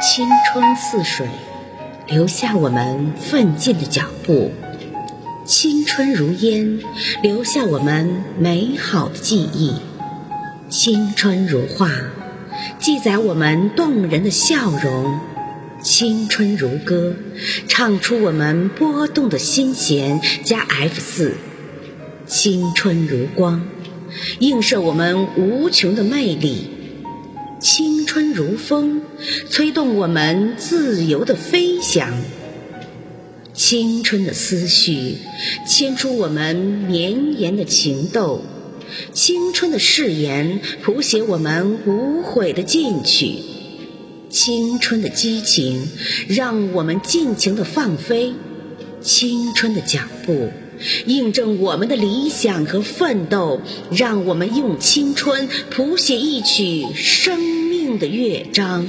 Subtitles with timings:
[0.00, 1.26] 青春似水，
[2.06, 4.52] 留下我们奋进的脚步；
[5.44, 6.78] 青春如烟，
[7.20, 9.72] 留下我们美好的记忆；
[10.68, 11.90] 青春如画，
[12.78, 15.18] 记载我们动人的笑容；
[15.82, 17.16] 青春如歌，
[17.66, 21.32] 唱出我们波动的心弦加 F 四；
[22.24, 23.66] 青春如光，
[24.38, 26.70] 映射我们无穷的魅力。
[27.60, 29.02] 青春如风，
[29.50, 32.08] 吹动我们自由的飞翔；
[33.52, 35.18] 青春的思绪，
[35.68, 38.40] 牵出我们绵延的情窦；
[39.12, 43.42] 青春的誓言，谱写我们无悔的进取；
[44.30, 45.86] 青春的激情，
[46.28, 48.32] 让我们尽情的放飞；
[49.02, 50.48] 青春的脚步，
[51.04, 57.57] 印证我们的理想和奋斗，让我们用青春谱写一曲生
[57.88, 58.86] 用的乐章。